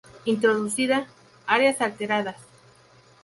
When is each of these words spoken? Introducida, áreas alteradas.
Introducida, 0.33 1.05
áreas 1.45 1.79
alteradas. 1.79 2.37